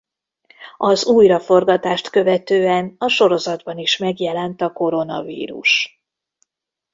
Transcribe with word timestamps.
Az 0.77 1.05
újra 1.05 1.39
forgatást 1.39 2.09
követően 2.09 2.95
a 2.97 3.07
sorozatban 3.07 3.77
is 3.77 3.97
megjelent 3.97 4.61
a 4.61 4.71
koronavírus. 4.73 6.01